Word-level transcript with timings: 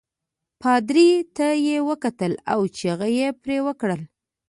پادري 0.61 1.09
ته 1.35 1.47
یې 1.67 1.77
وکتل 1.89 2.31
او 2.53 2.59
چغه 2.77 3.07
يې 3.17 3.27
پرې 3.41 3.57
وکړل. 3.67 4.01